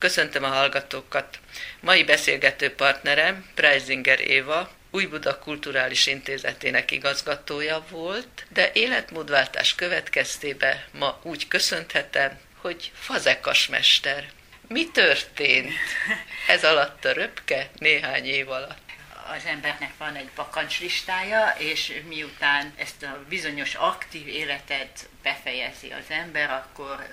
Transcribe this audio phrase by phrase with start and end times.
[0.00, 1.38] Köszöntöm a hallgatókat!
[1.80, 11.20] Mai beszélgető partnerem Preisinger Éva, új Buda Kulturális Intézetének igazgatója volt, de életmódváltás következtében ma
[11.22, 14.28] úgy köszönhetem, hogy fazekas mester.
[14.68, 15.72] Mi történt
[16.48, 18.86] ez alatt a röpke néhány év alatt?
[19.36, 26.50] az embernek van egy bakancslistája, és miután ezt a bizonyos aktív életet befejezi az ember,
[26.50, 27.06] akkor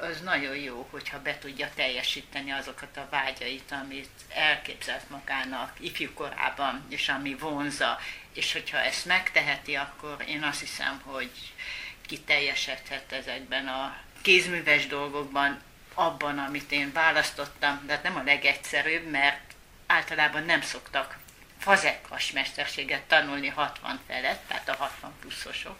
[0.00, 7.08] az nagyon jó, hogyha be tudja teljesíteni azokat a vágyait, amit elképzelt magának ifjúkorában, és
[7.08, 7.98] ami vonza.
[8.32, 11.30] És hogyha ezt megteheti, akkor én azt hiszem, hogy
[12.06, 15.60] kiteljesedhet ezekben a kézműves dolgokban,
[15.94, 19.54] abban, amit én választottam, de hát nem a legegyszerűbb, mert
[19.86, 21.18] általában nem szoktak
[21.58, 25.76] fazekas mesterséget tanulni 60 felett, tehát a 60 pluszosok.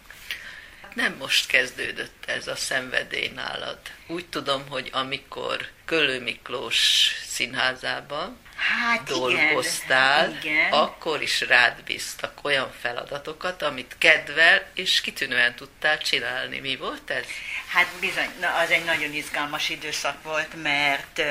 [0.95, 3.79] Nem most kezdődött ez a szenvedély nálad.
[4.07, 10.73] Úgy tudom, hogy amikor Kölő Miklós színházában hát dolgoztál, igen, igen.
[10.73, 16.59] akkor is rád bíztak olyan feladatokat, amit kedvel és kitűnően tudtál csinálni.
[16.59, 17.25] Mi volt ez?
[17.69, 21.27] Hát bizony, na, az egy nagyon izgalmas időszak volt, mert uh,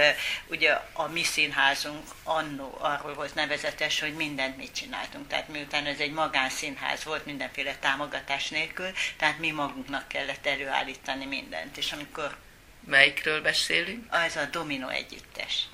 [0.48, 5.28] ugye a mi színházunk annó arról volt nevezetes, hogy mindent mit csináltunk.
[5.28, 11.78] Tehát miután ez egy magánszínház volt, mindenféle támogatás nélkül, tehát mi magunknak kellett előállítani mindent.
[11.78, 12.38] És amikor
[12.86, 14.06] Melyikről beszélünk?
[14.10, 15.68] Az a Domino együttes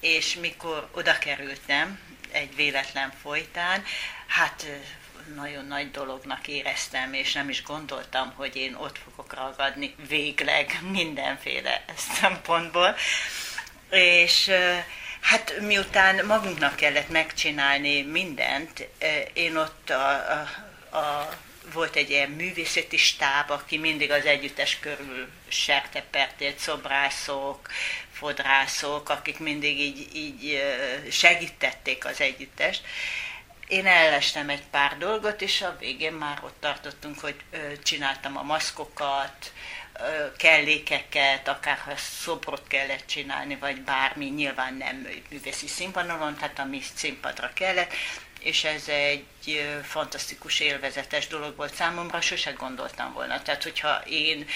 [0.00, 3.84] és mikor oda kerültem egy véletlen folytán,
[4.26, 4.66] hát
[5.34, 11.84] nagyon nagy dolognak éreztem, és nem is gondoltam, hogy én ott fogok ragadni végleg mindenféle
[12.20, 12.96] szempontból.
[13.90, 14.50] És
[15.20, 18.88] hát miután magunknak kellett megcsinálni mindent,
[19.32, 21.28] én ott a, a, a
[21.72, 27.68] volt egy ilyen művészeti stáb, aki mindig az együttes körül sertepertélt, szobrászok,
[28.12, 30.62] fodrászok, akik mindig így, így
[31.10, 32.82] segítették az együttest.
[33.66, 37.34] Én ellestem egy pár dolgot, és a végén már ott tartottunk, hogy
[37.82, 39.52] csináltam a maszkokat,
[40.36, 47.50] kellékeket, akár ha szobrot kellett csinálni, vagy bármi, nyilván nem művészi színvonalon, tehát ami színpadra
[47.54, 47.92] kellett,
[48.46, 53.42] és ez egy fantasztikus, élvezetes dolog volt számomra, sose gondoltam volna.
[53.42, 54.48] Tehát, hogyha én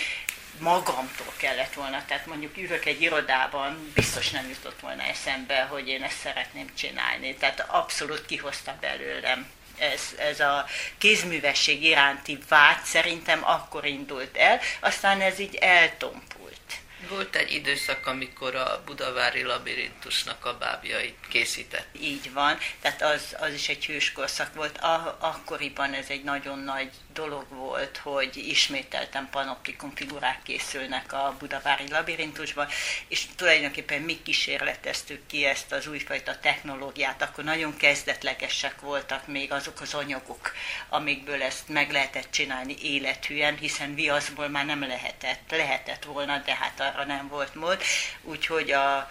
[0.59, 6.03] magamtól kellett volna, tehát mondjuk ülök egy irodában, biztos nem jutott volna eszembe, hogy én
[6.03, 7.35] ezt szeretném csinálni.
[7.35, 10.67] Tehát abszolút kihozta belőlem ez, ez a
[10.99, 16.40] kézművesség iránti vágy szerintem akkor indult el, aztán ez így eltompult
[17.09, 21.87] volt egy időszak, amikor a budavári labirintusnak a bábjait készített.
[22.01, 24.79] Így van, tehát az, az is egy hős korszak volt.
[24.79, 31.89] A, akkoriban ez egy nagyon nagy dolog volt, hogy ismételten panoptikum figurák készülnek a budavári
[31.89, 32.69] labirintusban,
[33.09, 39.81] és tulajdonképpen mi kísérleteztük ki ezt az újfajta technológiát, akkor nagyon kezdetlegesek voltak még azok
[39.81, 40.53] az anyagok,
[40.89, 46.81] amikből ezt meg lehetett csinálni élethűen, hiszen viaszból már nem lehetett, lehetett volna, de hát
[46.95, 47.83] arra nem volt mód,
[48.23, 49.11] úgyhogy a,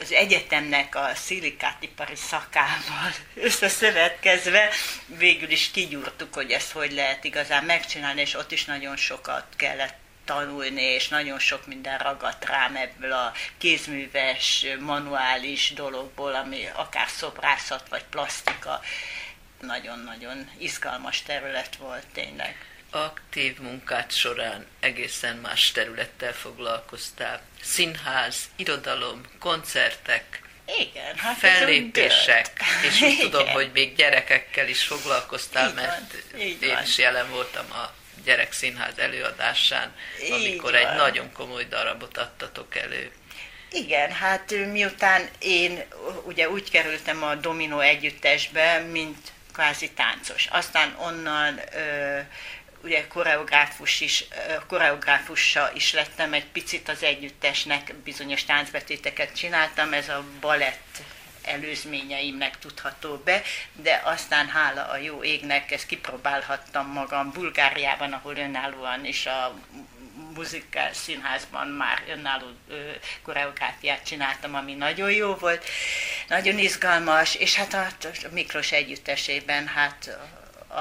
[0.00, 3.12] az egyetemnek a szilikátipari szakával
[3.48, 4.70] összeszövetkezve
[5.06, 9.96] végül is kigyúrtuk, hogy ezt hogy lehet igazán megcsinálni, és ott is nagyon sokat kellett
[10.24, 17.88] tanulni, és nagyon sok minden ragadt rám ebből a kézműves, manuális dologból, ami akár szobrászat
[17.88, 18.80] vagy plastika,
[19.60, 27.40] nagyon-nagyon izgalmas terület volt tényleg aktív munkát során egészen más területtel foglalkoztál.
[27.62, 30.42] Színház, irodalom, koncertek,
[30.76, 32.50] igen, hát fellépések,
[32.88, 36.82] és úgy tudom, hogy még gyerekekkel is foglalkoztál, így mert van, így én van.
[36.82, 37.92] is jelen voltam a
[38.24, 39.94] gyerekszínház előadásán,
[40.30, 43.12] amikor egy nagyon komoly darabot adtatok elő.
[43.70, 45.84] Igen, hát miután én
[46.24, 50.46] ugye úgy kerültem a Domino együttesbe, mint kvázi táncos.
[50.50, 52.18] Aztán onnan ö,
[52.82, 54.24] ugye koreográfus is,
[54.66, 61.02] koreográfusa is lettem, egy picit az együttesnek bizonyos táncbetéteket csináltam, ez a balett
[61.42, 63.42] előzményeimnek tudható be,
[63.72, 69.54] de aztán hála a jó égnek ezt kipróbálhattam magam Bulgáriában, ahol önállóan is a
[70.34, 72.46] muzikál színházban már önálló
[73.22, 75.64] koreográfiát csináltam, ami nagyon jó volt,
[76.28, 80.18] nagyon izgalmas, és hát a, a Miklós együttesében hát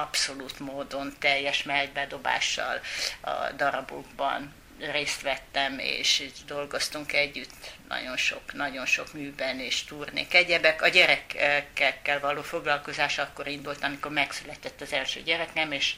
[0.01, 2.79] abszolút módon teljes melybedobással
[3.21, 10.33] a darabokban részt vettem, és dolgoztunk együtt nagyon sok, nagyon sok műben és turnék.
[10.33, 15.95] Egyebek a gyerekekkel való foglalkozás akkor indult, amikor megszületett az első gyerekem, és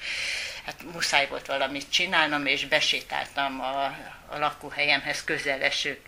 [0.66, 3.84] hát muszáj volt valamit csinálnom, és besétáltam a,
[4.30, 6.02] a lakóhelyemhez közeleső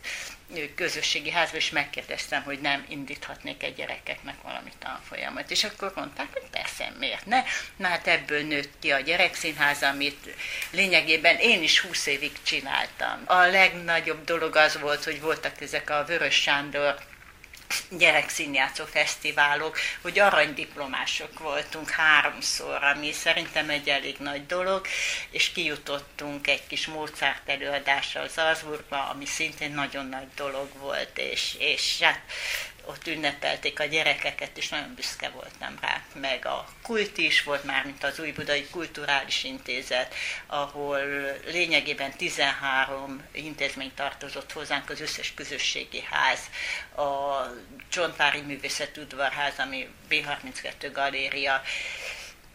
[0.76, 5.52] közösségi házba, és megkérdeztem, hogy nem indíthatnék egy gyerekeknek valami tanfolyamat.
[5.52, 7.44] És akkor mondták, hogy persze, miért ne?
[7.76, 10.36] Na hát ebből nőtt ki a gyerekszínház, amit
[10.72, 13.22] lényegében én is 20 évig csináltam.
[13.26, 17.10] A legnagyobb dolog az volt, hogy voltak ezek a Vörös Sándor
[17.90, 24.86] gyerekszínjátszó fesztiválok, hogy aranydiplomások voltunk háromszor, ami szerintem egy elég nagy dolog,
[25.30, 32.00] és kijutottunk egy kis Mozart előadással Salzburgba, ami szintén nagyon nagy dolog volt, és, és
[32.02, 32.20] hát
[32.86, 36.02] ott ünnepelték a gyerekeket, és nagyon büszke voltam rá.
[36.14, 40.16] Meg a kult is volt már, mint az Új Budai Kulturális Intézet,
[40.48, 41.00] ahol
[41.46, 46.40] lényegében 13 intézmény tartozott hozzánk, az összes közösségi ház,
[46.96, 47.42] a
[47.90, 51.62] Csontvári Művészet Udvarház, ami B32 galéria,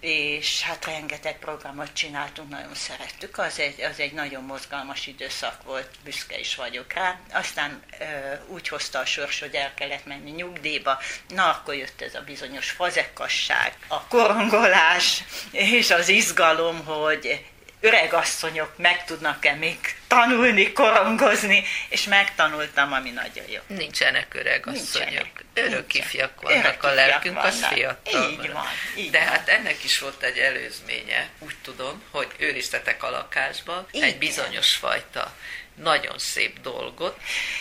[0.06, 5.88] és hát rengeteg programot csináltunk, nagyon szerettük, az egy, az egy nagyon mozgalmas időszak volt,
[6.04, 7.18] büszke is vagyok rá.
[7.32, 10.98] Aztán e, úgy hozta a sors, hogy el kellett menni nyugdíjba,
[11.28, 17.44] na akkor jött ez a bizonyos fazekasság, a korongolás és az izgalom, hogy
[17.80, 23.60] öregasszonyok meg tudnak-e még tanulni, korongozni, és megtanultam, ami nagyon jó.
[23.66, 25.26] Nincsenek öregasszonyok.
[25.54, 27.50] Örök ifjak vannak Örök a lelkünk, vannak.
[27.50, 28.30] az fiatal.
[28.30, 29.28] Így van, így De van.
[29.28, 34.08] hát ennek is volt egy előzménye, úgy tudom, hogy őriztetek a lakásba Igen.
[34.08, 35.34] egy bizonyos fajta
[35.74, 37.18] nagyon szép dolgot,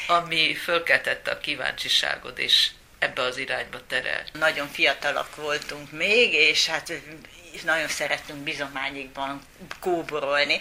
[0.08, 2.68] ami fölkeltette a kíváncsiságod, és
[3.06, 4.32] ebbe az irányba terelt.
[4.34, 6.92] Nagyon fiatalak voltunk még, és hát
[7.64, 9.42] nagyon szerettünk bizományikban
[9.80, 10.60] kóborolni,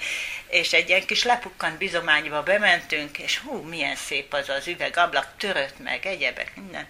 [0.49, 5.79] és egy ilyen kis lepukkant bizományba bementünk, és hú, milyen szép az az üvegablak, törött
[5.79, 6.87] meg, egyebek, minden.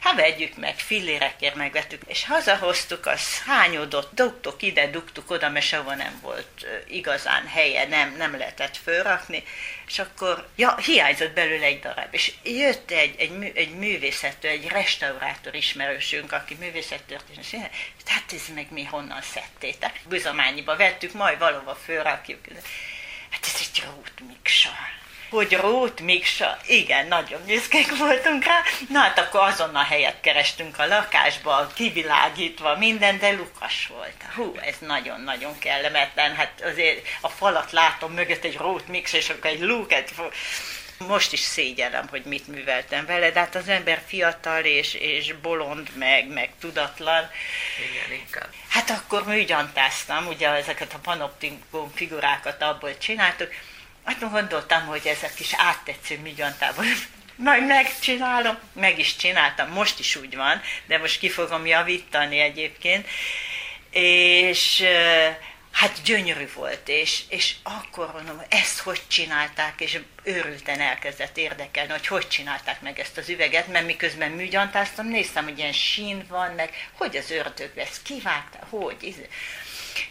[0.00, 5.94] Hát vegyük meg, fillérekért megvettük, és hazahoztuk, az hányodott, dugtuk ide, dugtuk oda, mert sehova
[5.94, 9.44] nem volt igazán helye, nem, nem lehetett fölrakni,
[9.86, 15.54] és akkor ja, hiányzott belőle egy darab, és jött egy, egy, egy művészető, egy restaurátor
[15.54, 17.54] ismerősünk, aki művészettörténés,
[18.06, 20.00] hát ez meg mi honnan szedtétek?
[20.08, 22.40] Bizományiba vettük, majd valóban fölrakjuk.
[23.30, 24.70] Hát ez egy rót miksa
[25.30, 28.62] hogy Rót Miksa, igen, nagyon büszkék voltunk rá.
[28.88, 34.22] Na hát akkor azonnal helyet kerestünk a lakásba, kivilágítva minden, de Lukas volt.
[34.34, 36.34] Hú, ez nagyon-nagyon kellemetlen.
[36.34, 40.12] Hát azért a falat látom mögött egy Rót Miksa, és akkor egy luket
[41.06, 45.88] most is szégyellem, hogy mit műveltem vele, de hát az ember fiatal és, és bolond,
[45.96, 47.30] meg, meg tudatlan.
[47.90, 48.48] Igen, inkább.
[48.68, 53.50] Hát akkor műgyantáztam, ugye ezeket a panoptikum figurákat abból csináltuk,
[54.08, 56.84] Hát gondoltam, hogy ez a kis áttetsző műgyantában
[57.36, 63.06] majd megcsinálom, meg is csináltam, most is úgy van, de most ki fogom javítani egyébként,
[63.90, 64.82] és
[65.72, 72.06] hát gyönyörű volt, és, és akkor mondom, ezt hogy csinálták, és őrülten elkezdett érdekelni, hogy
[72.06, 76.88] hogy csinálták meg ezt az üveget, mert miközben műgyantáztam, néztem, hogy ilyen sín van, meg
[76.92, 79.28] hogy az ördög ezt kivágta, hogy,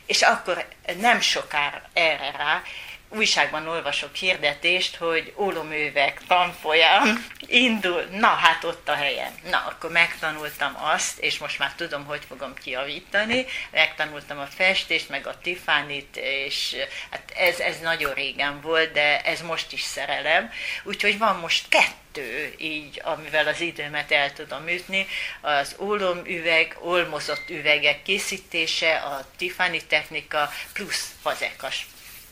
[0.05, 0.67] és akkor
[0.99, 2.61] nem sokára erre rá,
[3.09, 9.31] újságban olvasok hirdetést, hogy óloművek tanfolyam indul, na hát ott a helyen.
[9.49, 13.45] Na, akkor megtanultam azt, és most már tudom, hogy fogom kiavítani.
[13.71, 16.75] Megtanultam a festést, meg a Tiffany-t, és
[17.11, 20.51] hát ez, ez nagyon régen volt, de ez most is szerelem.
[20.83, 25.07] Úgyhogy van most kettő így, amivel az időmet el tudom ütni,
[25.41, 31.85] az ólomüveg, olmozott üvegek készítése, a Tiffany technika, plusz fazekas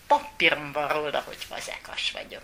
[0.08, 2.44] papírom van róla, hogy fazekas vagyok.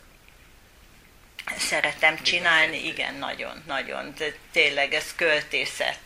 [1.57, 5.99] Szeretem csinálni, igen, nagyon, nagyon, de tényleg ez költészet.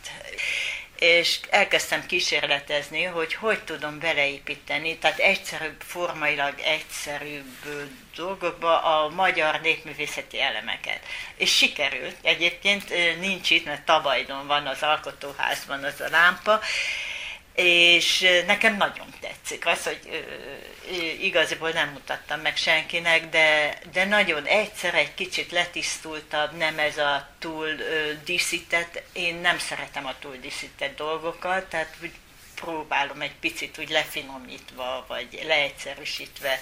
[0.98, 7.64] És elkezdtem kísérletezni, hogy hogy tudom beleépíteni, tehát egyszerűbb, formailag egyszerűbb
[8.14, 11.00] dolgokba a magyar népművészeti elemeket.
[11.36, 12.16] És sikerült.
[12.22, 16.60] Egyébként nincs itt, mert Tabajdon van az alkotóházban az a lámpa,
[17.54, 19.10] és nekem nagyon
[19.46, 20.24] tetszik az, hogy
[21.20, 27.28] igaziból nem mutattam meg senkinek, de, de nagyon egyszer egy kicsit letisztultabb, nem ez a
[27.38, 27.68] túl
[28.24, 32.12] díszített, én nem szeretem a túl díszített dolgokat, tehát úgy
[32.54, 36.60] próbálom egy picit úgy lefinomítva, vagy leegyszerűsítve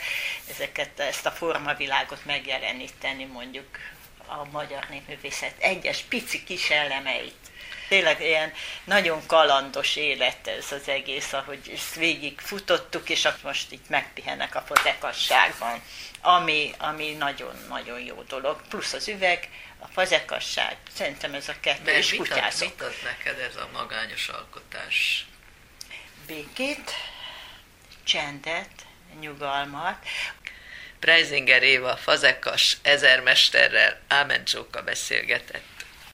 [0.51, 3.79] ezeket, ezt a formavilágot megjeleníteni mondjuk
[4.27, 7.44] a magyar népművészet egyes pici kis elemeit
[7.89, 8.53] tényleg ilyen
[8.85, 14.55] nagyon kalandos élet ez az egész, ahogy ezt végig futottuk, és akkor most itt megpihenek
[14.55, 15.83] a fazekasságban,
[16.21, 18.61] ami, ami nagyon-nagyon jó dolog.
[18.69, 19.49] Plusz az üveg,
[19.79, 24.29] a fazekasság, szerintem ez a kettő, és mit ad, mit ad neked ez a magányos
[24.29, 25.27] alkotás?
[26.27, 26.91] Békét,
[28.05, 28.71] csendet,
[29.21, 30.07] nyugalmat.
[30.99, 35.74] Preisinger Éva fazekas ezermesterrel Ámen Csóka beszélgetett.